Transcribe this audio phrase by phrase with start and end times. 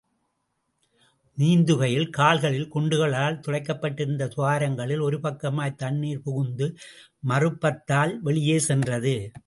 [1.37, 6.75] நீந்துகையில் கால்களில் குண்டுகளால் துளைக்கப்பட்டிருந்த துவாரங்களில் ஒரு பக்கமாய்த் தண்ணிர் புகுந்து
[7.27, 9.31] மறுப்பத்தால் வெளியே சென்றது.